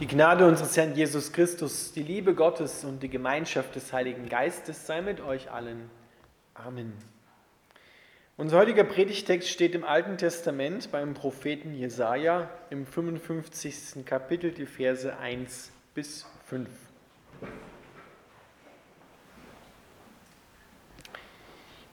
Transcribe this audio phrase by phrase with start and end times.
[0.00, 4.86] Die Gnade unseres Herrn Jesus Christus, die Liebe Gottes und die Gemeinschaft des Heiligen Geistes
[4.86, 5.88] sei mit euch allen.
[6.52, 6.92] Amen.
[8.36, 14.04] Unser heutiger Predigtext steht im Alten Testament beim Propheten Jesaja im 55.
[14.04, 16.68] Kapitel, die Verse 1 bis 5.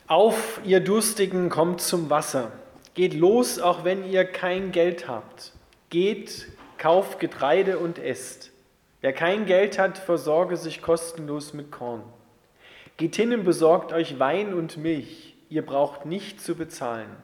[0.07, 2.51] Auf, ihr Durstigen, kommt zum Wasser.
[2.95, 5.53] Geht los, auch wenn ihr kein Geld habt.
[5.91, 6.47] Geht,
[6.81, 8.49] kauft Getreide und esst.
[9.01, 12.01] Wer kein Geld hat, versorge sich kostenlos mit Korn.
[12.97, 15.35] Geht hin und besorgt euch Wein und Milch.
[15.47, 17.15] Ihr braucht nicht zu bezahlen.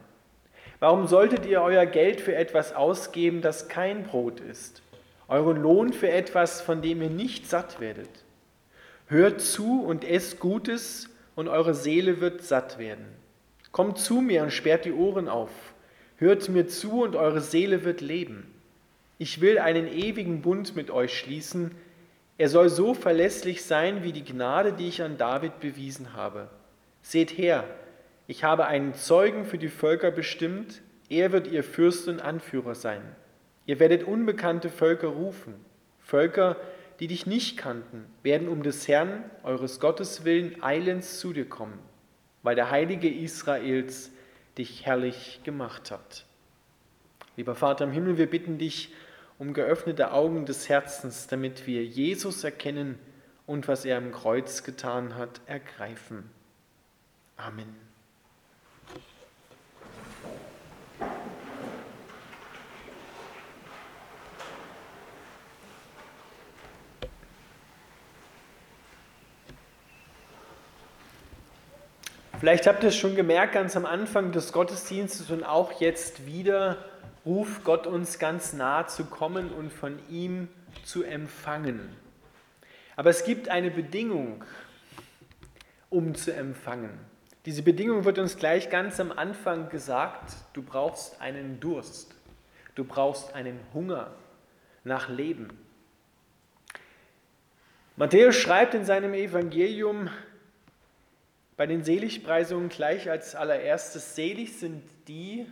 [0.78, 4.80] Warum solltet ihr euer Geld für etwas ausgeben, das kein Brot ist?
[5.26, 8.24] Euren Lohn für etwas, von dem ihr nicht satt werdet?
[9.08, 13.06] Hört zu und esst Gutes, und eure Seele wird satt werden.
[13.72, 15.50] Kommt zu mir und sperrt die Ohren auf.
[16.16, 18.54] Hört mir zu und eure Seele wird leben.
[19.18, 21.72] Ich will einen ewigen Bund mit euch schließen.
[22.38, 26.48] Er soll so verlässlich sein wie die Gnade, die ich an David bewiesen habe.
[27.02, 27.64] Seht her,
[28.28, 30.82] ich habe einen Zeugen für die Völker bestimmt.
[31.08, 33.02] Er wird ihr Fürst und Anführer sein.
[33.66, 35.54] Ihr werdet unbekannte Völker rufen,
[36.00, 36.56] Völker,
[37.00, 41.78] die dich nicht kannten, werden um des Herrn, eures Gottes willen, eilends zu dir kommen,
[42.42, 44.10] weil der Heilige Israels
[44.56, 46.24] dich herrlich gemacht hat.
[47.36, 48.92] Lieber Vater im Himmel, wir bitten dich
[49.38, 52.98] um geöffnete Augen des Herzens, damit wir Jesus erkennen
[53.46, 56.28] und was er am Kreuz getan hat, ergreifen.
[57.36, 57.88] Amen.
[72.38, 76.78] Vielleicht habt ihr es schon gemerkt, ganz am Anfang des Gottesdienstes und auch jetzt wieder
[77.24, 80.48] ruft Gott uns ganz nah zu kommen und von ihm
[80.84, 81.80] zu empfangen.
[82.96, 84.44] Aber es gibt eine Bedingung,
[85.90, 86.98] um zu empfangen.
[87.46, 90.34] Diese Bedingung wird uns gleich ganz am Anfang gesagt.
[90.52, 92.14] Du brauchst einen Durst.
[92.74, 94.12] Du brauchst einen Hunger
[94.84, 95.48] nach Leben.
[97.96, 100.08] Matthäus schreibt in seinem Evangelium,
[101.56, 105.46] bei den Seligpreisungen gleich als allererstes, selig sind die,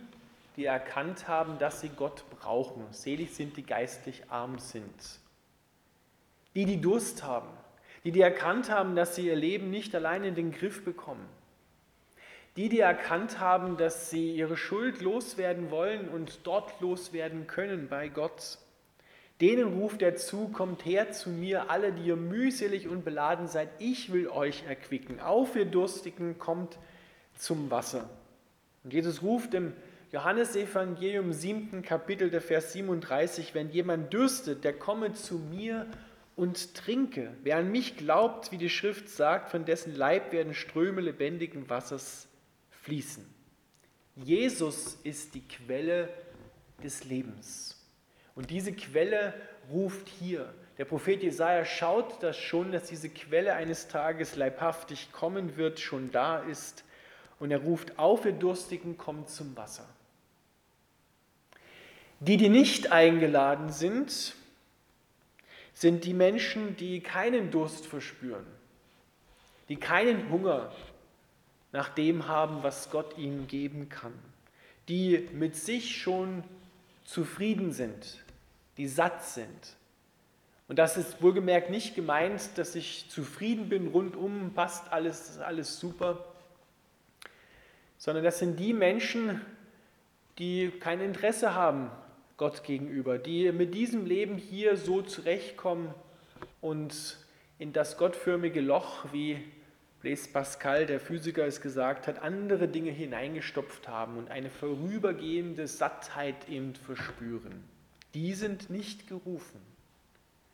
[0.57, 2.83] die erkannt haben, dass sie Gott brauchen.
[2.91, 4.91] Selig sind die geistlich arm sind.
[6.55, 7.49] Die, die Durst haben,
[8.03, 11.27] die, die erkannt haben, dass sie ihr Leben nicht allein in den Griff bekommen.
[12.55, 18.07] Die, die erkannt haben, dass sie ihre Schuld loswerden wollen und dort loswerden können bei
[18.07, 18.57] Gott.
[19.39, 23.69] Denen ruft er zu, kommt her zu mir, alle, die ihr mühselig und beladen seid,
[23.77, 25.19] ich will euch erquicken.
[25.19, 26.79] Auf, ihr Durstigen, kommt
[27.35, 28.09] zum Wasser.
[28.83, 29.73] Und Jesus ruft im
[30.13, 31.81] Johannesevangelium 7.
[31.81, 35.85] Kapitel, der Vers 37, wenn jemand dürstet, der komme zu mir
[36.37, 37.33] und trinke.
[37.43, 42.29] Wer an mich glaubt, wie die Schrift sagt, von dessen Leib werden Ströme lebendigen Wassers
[42.69, 43.25] fließen.
[44.15, 46.07] Jesus ist die Quelle
[46.81, 47.85] des Lebens.
[48.33, 49.33] Und diese Quelle
[49.69, 50.53] ruft hier.
[50.77, 56.11] Der Prophet Jesaja schaut das schon, dass diese Quelle eines Tages leibhaftig kommen wird, schon
[56.11, 56.85] da ist.
[57.39, 59.87] Und er ruft auf, ihr Durstigen, kommt zum Wasser.
[62.19, 64.35] Die, die nicht eingeladen sind,
[65.73, 68.45] sind die Menschen, die keinen Durst verspüren,
[69.69, 70.71] die keinen Hunger
[71.71, 74.13] nach dem haben, was Gott ihnen geben kann,
[74.89, 76.43] die mit sich schon
[77.05, 78.23] zufrieden sind,
[78.77, 79.75] die satt sind.
[80.67, 86.25] Und das ist wohlgemerkt nicht gemeint, dass ich zufrieden bin, rundum passt alles, alles super,
[87.99, 89.39] sondern das sind die Menschen,
[90.39, 91.91] die kein Interesse haben
[92.37, 95.93] Gott gegenüber, die mit diesem Leben hier so zurechtkommen
[96.61, 97.17] und
[97.59, 99.43] in das gottförmige Loch, wie
[100.01, 106.47] Blaise Pascal, der Physiker, es gesagt hat, andere Dinge hineingestopft haben und eine vorübergehende Sattheit
[106.47, 107.63] eben verspüren
[108.17, 109.61] die sind nicht gerufen,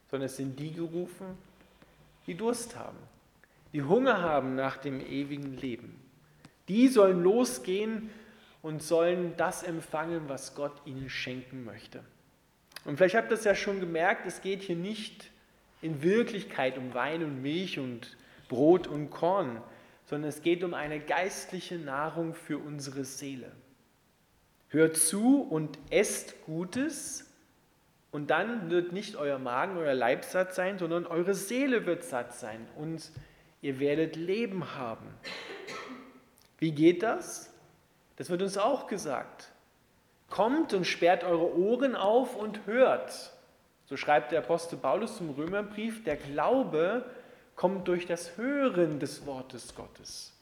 [0.09, 1.37] sondern es sind die gerufen,
[2.27, 2.97] die Durst haben,
[3.71, 5.95] die Hunger haben nach dem ewigen Leben.
[6.67, 8.09] Die sollen losgehen
[8.63, 12.03] und sollen das empfangen, was Gott ihnen schenken möchte.
[12.85, 15.29] Und vielleicht habt ihr es ja schon gemerkt, es geht hier nicht
[15.83, 18.17] in Wirklichkeit um Wein und Milch und
[18.49, 19.61] Brot und Korn,
[20.05, 23.51] sondern es geht um eine geistliche Nahrung für unsere Seele.
[24.69, 27.29] Hört zu und esst Gutes,
[28.13, 32.35] und dann wird nicht euer Magen, euer Leib satt sein, sondern eure Seele wird satt
[32.35, 33.11] sein und
[33.61, 35.07] ihr werdet Leben haben.
[36.59, 37.52] Wie geht das?
[38.15, 39.49] Das wird uns auch gesagt.
[40.29, 43.33] Kommt und sperrt eure Ohren auf und hört.
[43.85, 47.05] So schreibt der Apostel Paulus zum Römerbrief, der Glaube
[47.55, 50.33] kommt durch das Hören des Wortes Gottes.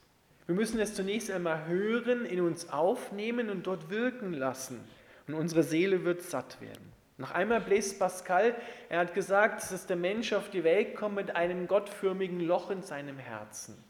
[0.45, 4.79] Wir müssen es zunächst einmal hören, in uns aufnehmen und dort wirken lassen.
[5.27, 6.91] Und unsere Seele wird satt werden.
[7.17, 8.55] Noch einmal bläst Pascal,
[8.89, 12.81] er hat gesagt, dass der Mensch auf die Welt kommt mit einem gottförmigen Loch in
[12.81, 13.81] seinem Herzen.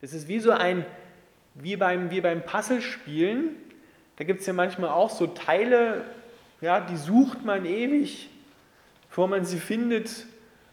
[0.00, 0.86] Das ist wie so ein,
[1.60, 3.56] wie beim, wie beim Puzzlespielen.
[4.16, 6.04] Da gibt es ja manchmal auch so Teile,
[6.60, 8.30] ja, die sucht man ewig,
[9.08, 10.26] bevor man sie findet.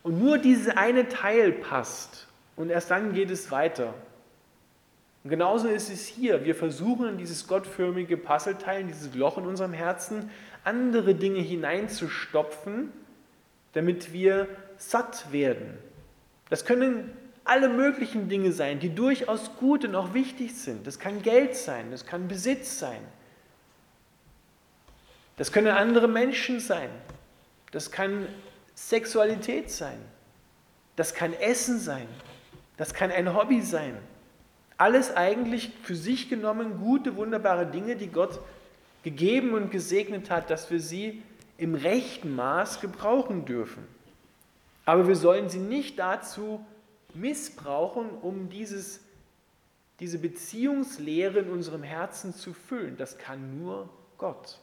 [0.04, 2.28] Und nur dieses eine Teil passt.
[2.56, 3.94] Und erst dann geht es weiter.
[5.24, 6.46] Und genauso ist es hier.
[6.46, 10.30] Wir versuchen in dieses gottförmige Puzzleteil, dieses Loch in unserem Herzen,
[10.64, 12.92] andere Dinge hineinzustopfen,
[13.74, 14.48] damit wir
[14.78, 15.78] satt werden.
[16.50, 17.12] Das können
[17.46, 20.86] alle möglichen Dinge sein, die durchaus gut und auch wichtig sind.
[20.86, 23.02] Das kann Geld sein, das kann Besitz sein.
[25.38, 26.90] Das können andere Menschen sein.
[27.72, 28.28] Das kann
[28.74, 29.98] Sexualität sein.
[30.96, 32.08] Das kann Essen sein.
[32.78, 33.98] Das kann ein Hobby sein.
[34.78, 38.40] Alles eigentlich für sich genommen gute, wunderbare Dinge, die Gott
[39.04, 41.22] gegeben und gesegnet hat, dass wir sie
[41.58, 43.86] im rechten Maß gebrauchen dürfen.
[44.86, 46.66] Aber wir sollen sie nicht dazu
[47.16, 49.02] missbrauchen, um dieses,
[50.00, 52.98] diese Beziehungslehre in unserem Herzen zu füllen.
[52.98, 54.60] Das kann nur Gott.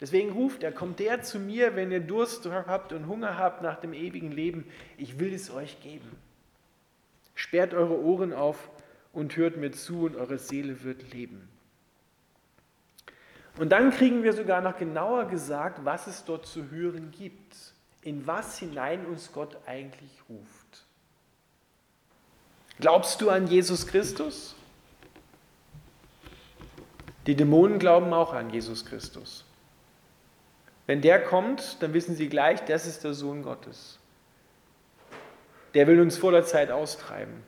[0.00, 3.80] Deswegen ruft er, kommt der zu mir, wenn ihr Durst habt und Hunger habt nach
[3.80, 4.64] dem ewigen Leben.
[4.96, 6.10] Ich will es euch geben.
[7.34, 8.70] Sperrt eure Ohren auf
[9.12, 11.48] und hört mir zu und eure Seele wird leben.
[13.58, 17.56] Und dann kriegen wir sogar noch genauer gesagt, was es dort zu hören gibt,
[18.02, 20.59] in was hinein uns Gott eigentlich ruft.
[22.80, 24.54] Glaubst du an Jesus Christus?
[27.26, 29.44] Die Dämonen glauben auch an Jesus Christus.
[30.86, 33.98] Wenn der kommt, dann wissen sie gleich, das ist der Sohn Gottes.
[35.74, 37.42] Der will uns vor der Zeit austreiben.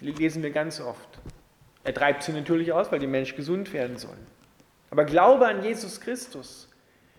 [0.00, 1.08] Die lesen wir ganz oft.
[1.82, 4.26] Er treibt sie natürlich aus, weil die Menschen gesund werden sollen.
[4.90, 6.68] Aber Glaube an Jesus Christus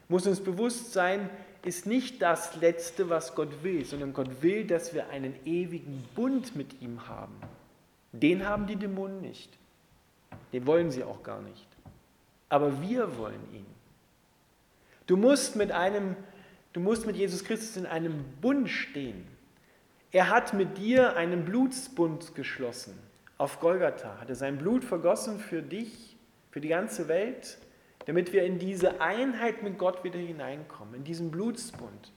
[0.07, 1.29] muss uns bewusst sein,
[1.65, 6.55] ist nicht das Letzte, was Gott will, sondern Gott will, dass wir einen ewigen Bund
[6.55, 7.35] mit ihm haben.
[8.21, 9.57] Den haben die Dämonen nicht.
[10.53, 11.67] Den wollen sie auch gar nicht.
[12.49, 13.65] Aber wir wollen ihn.
[15.05, 16.15] Du musst mit einem,
[16.73, 19.25] du musst mit Jesus Christus in einem Bund stehen.
[20.11, 22.97] Er hat mit dir einen Blutsbund geschlossen.
[23.37, 26.17] Auf Golgatha hat er sein Blut vergossen für dich,
[26.49, 27.57] für die ganze Welt,
[28.05, 32.11] damit wir in diese Einheit mit Gott wieder hineinkommen, in diesen Blutsbund.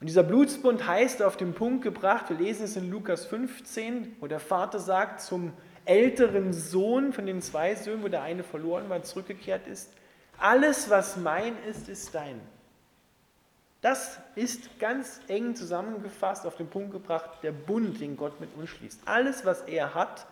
[0.00, 4.28] Und dieser Blutsbund heißt auf den Punkt gebracht, wir lesen es in Lukas 15, wo
[4.28, 5.52] der Vater sagt zum
[5.84, 9.92] älteren Sohn von den zwei Söhnen, wo der eine verloren war, zurückgekehrt ist,
[10.38, 12.40] alles, was mein ist, ist dein.
[13.80, 18.70] Das ist ganz eng zusammengefasst, auf den Punkt gebracht, der Bund, den Gott mit uns
[18.70, 19.00] schließt.
[19.04, 20.26] Alles, was er hat,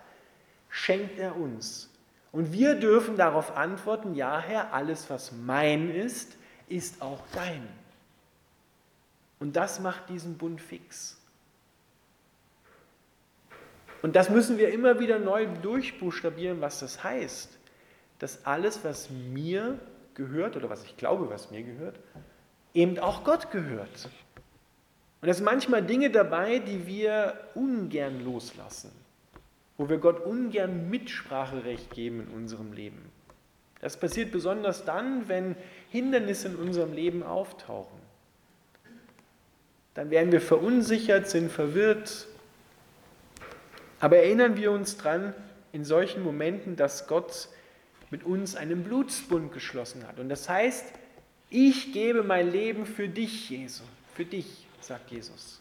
[0.69, 1.91] schenkt er uns.
[2.33, 6.37] Und wir dürfen darauf antworten, ja Herr, alles, was mein ist,
[6.69, 7.67] ist auch dein.
[9.39, 11.21] Und das macht diesen Bund fix.
[14.03, 17.59] Und das müssen wir immer wieder neu durchbuchstabieren, was das heißt.
[18.19, 19.79] Dass alles, was mir
[20.15, 21.99] gehört oder was ich glaube, was mir gehört,
[22.73, 24.09] eben auch Gott gehört.
[25.21, 28.93] Und es sind manchmal Dinge dabei, die wir ungern loslassen,
[29.77, 33.11] wo wir Gott ungern Mitspracherecht geben in unserem Leben.
[33.81, 35.57] Das passiert besonders dann, wenn
[35.91, 38.06] Hindernisse in unserem Leben auftauchen.
[39.97, 42.27] Dann werden wir verunsichert, sind verwirrt.
[43.99, 45.35] Aber erinnern wir uns dran,
[45.73, 47.49] in solchen Momenten, dass Gott
[48.11, 50.21] mit uns einen Blutsbund geschlossen hat.
[50.21, 50.85] Und das heißt,
[51.49, 53.87] ich gebe mein Leben für dich, Jesus.
[54.15, 55.61] Für dich, sagt Jesus.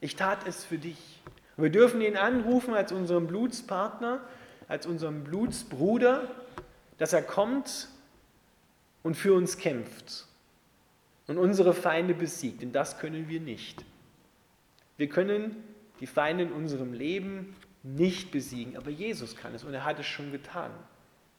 [0.00, 1.20] Ich tat es für dich.
[1.56, 4.20] Und wir dürfen ihn anrufen als unseren Blutspartner,
[4.66, 6.30] als unseren Blutsbruder,
[6.96, 7.88] dass er kommt
[9.02, 10.26] und für uns kämpft
[11.26, 12.62] und unsere Feinde besiegt.
[12.62, 13.84] Denn das können wir nicht.
[14.96, 15.62] Wir können
[16.00, 20.06] die Feinde in unserem Leben nicht besiegen, aber Jesus kann es und er hat es
[20.06, 20.70] schon getan.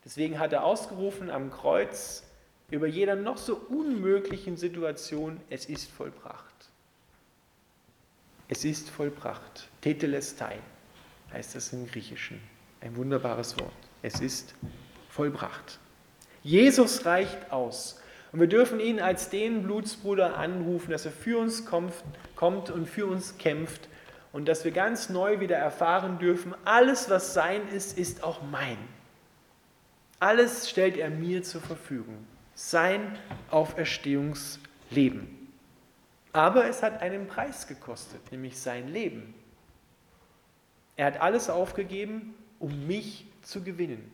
[0.06, 2.24] Deswegen hat er ausgerufen am Kreuz,
[2.70, 6.70] über jeder noch so unmöglichen Situation, es ist vollbracht.
[8.48, 9.70] Es ist vollbracht.
[9.82, 10.60] Tetelestai
[11.34, 12.40] heißt das im Griechischen.
[12.82, 13.74] Ein wunderbares Wort.
[14.02, 14.54] Es ist
[15.10, 15.80] vollbracht.
[16.44, 18.02] Jesus reicht aus.
[18.32, 23.06] Und wir dürfen ihn als den Blutsbruder anrufen, dass er für uns kommt, und für
[23.06, 23.88] uns kämpft
[24.32, 28.78] und dass wir ganz neu wieder erfahren dürfen, alles, was sein ist, ist auch mein.
[30.20, 33.18] Alles stellt er mir zur Verfügung sein
[33.52, 35.28] Auferstehungsleben.
[36.34, 39.36] Aber es hat einen Preis gekostet, nämlich sein Leben.
[40.96, 44.12] Er hat alles aufgegeben, um mich zu gewinnen.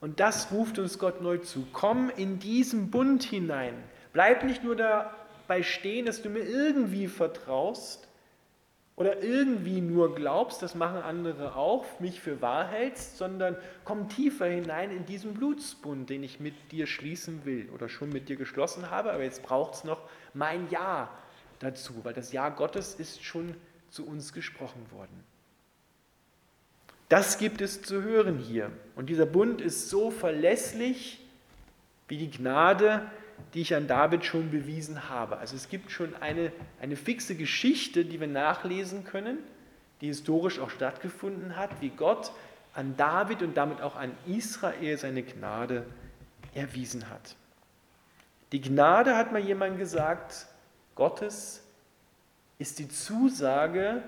[0.00, 1.66] Und das ruft uns Gott neu zu.
[1.72, 3.74] Komm in diesen Bund hinein.
[4.12, 8.08] Bleib nicht nur dabei stehen, dass du mir irgendwie vertraust
[8.98, 14.46] oder irgendwie nur glaubst, das machen andere auch, mich für wahr hältst, sondern komm tiefer
[14.46, 18.90] hinein in diesen Blutsbund, den ich mit dir schließen will oder schon mit dir geschlossen
[18.90, 19.12] habe.
[19.12, 20.00] Aber jetzt braucht es noch
[20.34, 21.10] mein Ja
[21.60, 23.54] dazu, weil das Ja Gottes ist schon
[23.88, 25.24] zu uns gesprochen worden.
[27.08, 28.70] Das gibt es zu hören hier.
[28.94, 31.20] Und dieser Bund ist so verlässlich
[32.06, 33.02] wie die Gnade,
[33.54, 35.38] die ich an David schon bewiesen habe.
[35.38, 39.38] Also es gibt schon eine, eine fixe Geschichte, die wir nachlesen können,
[40.00, 42.32] die historisch auch stattgefunden hat, wie Gott
[42.74, 45.86] an David und damit auch an Israel seine Gnade
[46.54, 47.36] erwiesen hat.
[48.52, 50.46] Die Gnade, hat mal jemand gesagt,
[50.94, 51.62] Gottes
[52.58, 54.02] ist die Zusage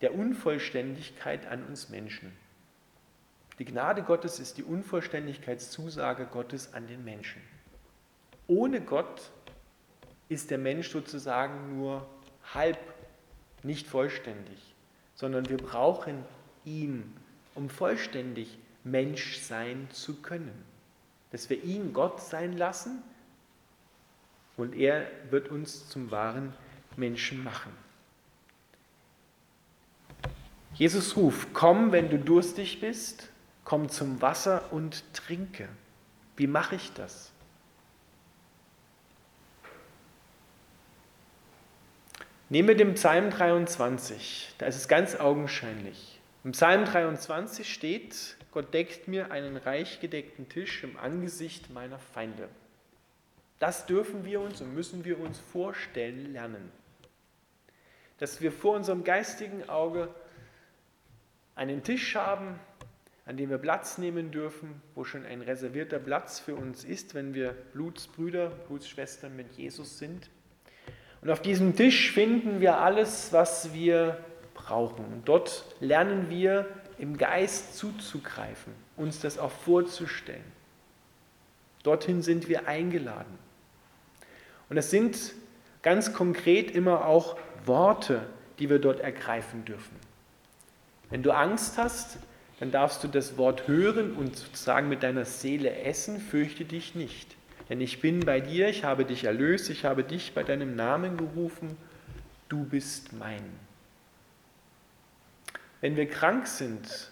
[0.00, 2.32] der Unvollständigkeit an uns Menschen.
[3.58, 7.42] Die Gnade Gottes ist die Unvollständigkeitszusage Gottes an den Menschen.
[8.46, 9.30] Ohne Gott
[10.28, 12.06] ist der Mensch sozusagen nur
[12.54, 12.78] halb,
[13.64, 14.74] nicht vollständig,
[15.14, 16.24] sondern wir brauchen
[16.64, 17.12] ihn,
[17.54, 20.64] um vollständig Mensch sein zu können.
[21.32, 23.02] Dass wir ihn Gott sein lassen
[24.56, 26.54] und er wird uns zum wahren
[26.96, 27.72] Menschen machen.
[30.78, 33.30] Jesus ruft, komm, wenn du durstig bist,
[33.64, 35.68] komm zum Wasser und trinke.
[36.36, 37.32] Wie mache ich das?
[42.48, 46.20] Nehmen wir den Psalm 23, da ist es ganz augenscheinlich.
[46.44, 52.48] Im Psalm 23 steht, Gott deckt mir einen reich gedeckten Tisch im Angesicht meiner Feinde.
[53.58, 56.70] Das dürfen wir uns und müssen wir uns vorstellen lernen.
[58.18, 60.08] Dass wir vor unserem geistigen Auge
[61.58, 62.58] einen Tisch haben,
[63.26, 67.34] an dem wir Platz nehmen dürfen, wo schon ein reservierter Platz für uns ist, wenn
[67.34, 70.30] wir Blutsbrüder, Blutsschwestern mit Jesus sind.
[71.20, 74.18] Und auf diesem Tisch finden wir alles, was wir
[74.54, 75.04] brauchen.
[75.04, 80.44] Und dort lernen wir im Geist zuzugreifen, uns das auch vorzustellen.
[81.82, 83.38] Dorthin sind wir eingeladen.
[84.70, 85.34] Und es sind
[85.82, 88.22] ganz konkret immer auch Worte,
[88.58, 90.07] die wir dort ergreifen dürfen.
[91.10, 92.18] Wenn du Angst hast,
[92.60, 97.36] dann darfst du das Wort hören und sozusagen mit deiner Seele essen, fürchte dich nicht.
[97.68, 101.16] Denn ich bin bei dir, ich habe dich erlöst, ich habe dich bei deinem Namen
[101.16, 101.76] gerufen,
[102.48, 103.44] du bist mein.
[105.80, 107.10] Wenn wir krank sind,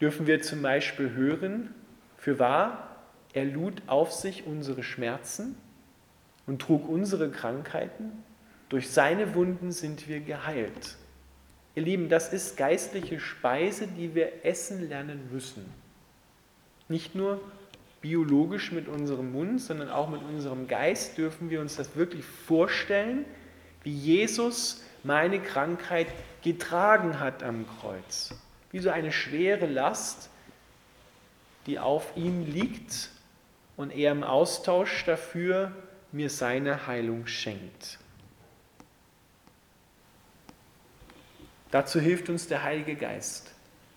[0.00, 1.74] dürfen wir zum Beispiel hören,
[2.18, 2.96] für wahr,
[3.34, 5.56] er lud auf sich unsere Schmerzen
[6.46, 8.24] und trug unsere Krankheiten,
[8.68, 10.96] durch seine Wunden sind wir geheilt.
[11.76, 15.70] Ihr Lieben, das ist geistliche Speise, die wir essen lernen müssen.
[16.88, 17.38] Nicht nur
[18.00, 23.26] biologisch mit unserem Mund, sondern auch mit unserem Geist dürfen wir uns das wirklich vorstellen,
[23.82, 26.06] wie Jesus meine Krankheit
[26.42, 28.34] getragen hat am Kreuz.
[28.72, 30.30] Wie so eine schwere Last,
[31.66, 33.10] die auf ihm liegt
[33.76, 35.72] und er im Austausch dafür
[36.10, 37.98] mir seine Heilung schenkt.
[41.70, 43.52] Dazu hilft uns der Heilige Geist.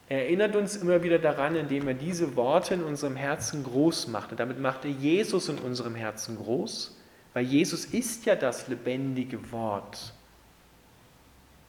[0.09, 4.31] Er erinnert uns immer wieder daran, indem er diese Worte in unserem Herzen groß macht.
[4.31, 6.97] Und damit macht er Jesus in unserem Herzen groß,
[7.33, 10.13] weil Jesus ist ja das lebendige Wort.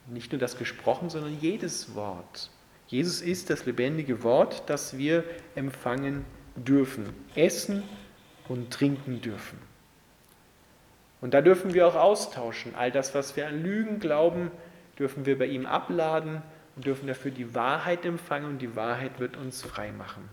[0.07, 2.49] Nicht nur das gesprochen, sondern jedes Wort.
[2.87, 7.83] Jesus ist das lebendige Wort, das wir empfangen dürfen, essen
[8.49, 9.59] und trinken dürfen.
[11.21, 12.73] Und da dürfen wir auch austauschen.
[12.75, 14.51] All das, was wir an Lügen glauben,
[14.97, 16.41] dürfen wir bei ihm abladen
[16.75, 20.29] und dürfen dafür die Wahrheit empfangen und die Wahrheit wird uns frei machen.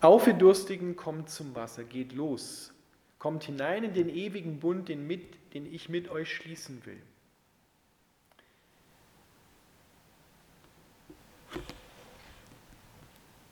[0.00, 2.72] Auf ihr Durstigen, kommt zum Wasser, geht los,
[3.18, 7.00] kommt hinein in den ewigen Bund, den, mit, den ich mit euch schließen will.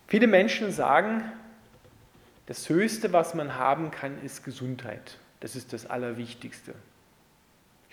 [0.07, 1.25] Viele Menschen sagen,
[2.47, 5.19] das Höchste, was man haben kann, ist Gesundheit.
[5.41, 6.75] Das ist das Allerwichtigste.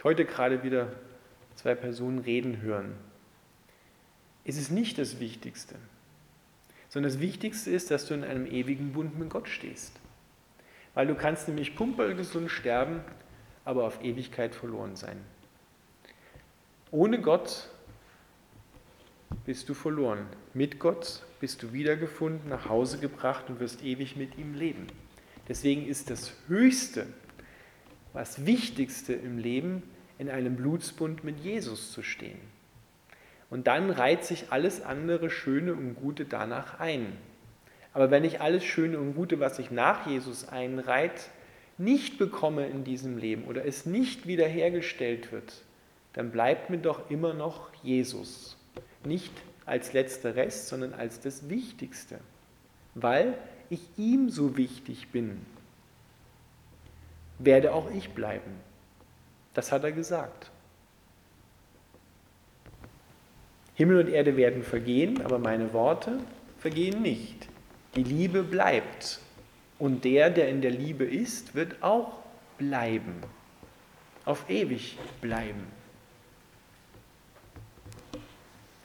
[0.04, 0.92] Heute gerade wieder
[1.56, 2.96] zwei Personen reden hören.
[4.44, 5.76] Es ist nicht das Wichtigste,
[6.90, 10.00] sondern das Wichtigste ist, dass du in einem ewigen Bund mit Gott stehst.
[10.96, 13.02] Weil du kannst nämlich pumpergesund sterben,
[13.64, 15.18] aber auf Ewigkeit verloren sein.
[16.90, 17.70] Ohne Gott
[19.46, 20.26] bist du verloren.
[20.54, 24.88] Mit Gott bist du wiedergefunden, nach Hause gebracht und wirst ewig mit ihm leben.
[25.48, 27.08] Deswegen ist das Höchste,
[28.14, 29.84] das Wichtigste im Leben,
[30.18, 32.40] in einem Blutsbund mit Jesus zu stehen.
[33.50, 37.18] Und dann reiht sich alles andere Schöne und Gute danach ein.
[37.94, 41.30] Aber wenn ich alles Schöne und Gute, was sich nach Jesus einreiht,
[41.78, 45.64] nicht bekomme in diesem Leben oder es nicht wiederhergestellt wird,
[46.14, 48.58] dann bleibt mir doch immer noch Jesus.
[49.04, 49.34] Nicht
[49.66, 52.20] als letzter Rest, sondern als das Wichtigste,
[52.94, 53.34] weil
[53.70, 55.46] ich ihm so wichtig bin
[57.44, 58.52] werde auch ich bleiben.
[59.54, 60.50] Das hat er gesagt.
[63.76, 66.20] Himmel und Erde werden vergehen, aber meine Worte
[66.60, 67.48] vergehen nicht.
[67.96, 69.20] Die Liebe bleibt.
[69.80, 72.20] Und der, der in der Liebe ist, wird auch
[72.58, 73.16] bleiben.
[74.26, 75.66] Auf ewig bleiben.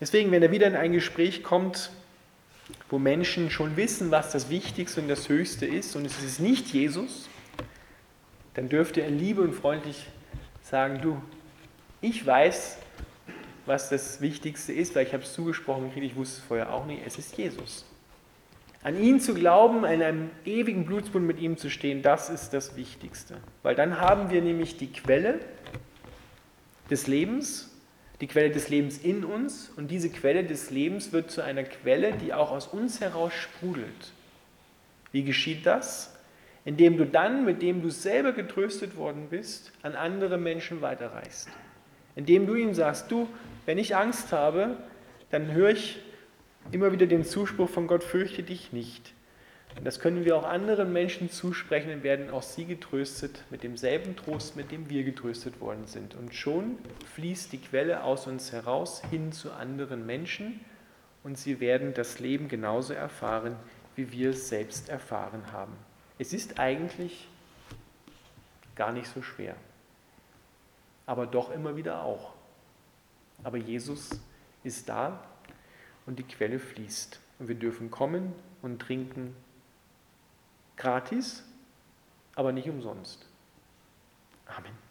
[0.00, 1.90] Deswegen, wenn er wieder in ein Gespräch kommt,
[2.88, 6.68] wo Menschen schon wissen, was das Wichtigste und das Höchste ist, und es ist nicht
[6.68, 7.28] Jesus,
[8.56, 10.06] dann dürft ihr in Liebe und freundlich
[10.62, 11.20] sagen, du,
[12.00, 12.78] ich weiß,
[13.66, 16.86] was das Wichtigste ist, weil ich habe es zugesprochen gekriegt, ich wusste es vorher auch
[16.86, 17.84] nicht, es ist Jesus.
[18.82, 22.76] An ihn zu glauben, in einem ewigen Blutsbund mit ihm zu stehen, das ist das
[22.76, 23.36] Wichtigste.
[23.62, 25.40] Weil dann haben wir nämlich die Quelle
[26.88, 27.76] des Lebens,
[28.22, 32.12] die Quelle des Lebens in uns und diese Quelle des Lebens wird zu einer Quelle,
[32.12, 34.12] die auch aus uns heraus sprudelt.
[35.12, 36.15] Wie geschieht das?
[36.66, 41.48] Indem du dann, mit dem du selber getröstet worden bist, an andere Menschen weiterreichst.
[42.16, 43.28] Indem du ihnen sagst, du,
[43.66, 44.76] wenn ich Angst habe,
[45.30, 46.00] dann höre ich
[46.72, 49.14] immer wieder den Zuspruch von Gott, fürchte dich nicht.
[49.78, 54.16] Und das können wir auch anderen Menschen zusprechen und werden auch sie getröstet mit demselben
[54.16, 56.16] Trost, mit dem wir getröstet worden sind.
[56.16, 56.78] Und schon
[57.14, 60.60] fließt die Quelle aus uns heraus hin zu anderen Menschen
[61.22, 63.54] und sie werden das Leben genauso erfahren,
[63.94, 65.76] wie wir es selbst erfahren haben.
[66.18, 67.28] Es ist eigentlich
[68.74, 69.56] gar nicht so schwer,
[71.04, 72.34] aber doch immer wieder auch.
[73.42, 74.10] Aber Jesus
[74.64, 75.22] ist da
[76.06, 77.20] und die Quelle fließt.
[77.38, 79.36] Und wir dürfen kommen und trinken
[80.76, 81.42] gratis,
[82.34, 83.26] aber nicht umsonst.
[84.46, 84.85] Amen.